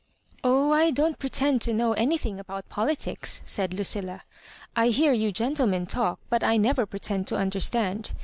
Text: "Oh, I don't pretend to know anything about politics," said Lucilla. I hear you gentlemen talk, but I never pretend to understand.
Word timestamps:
"Oh, 0.43 0.71
I 0.73 0.89
don't 0.89 1.19
pretend 1.19 1.61
to 1.61 1.73
know 1.73 1.93
anything 1.93 2.39
about 2.39 2.67
politics," 2.69 3.43
said 3.45 3.71
Lucilla. 3.71 4.23
I 4.75 4.87
hear 4.87 5.13
you 5.13 5.31
gentlemen 5.31 5.85
talk, 5.85 6.17
but 6.27 6.43
I 6.43 6.57
never 6.57 6.87
pretend 6.87 7.27
to 7.27 7.35
understand. 7.35 8.11